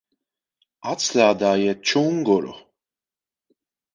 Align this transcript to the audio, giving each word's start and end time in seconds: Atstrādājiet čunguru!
Atstrādājiet 0.91 1.85
čunguru! 1.91 2.57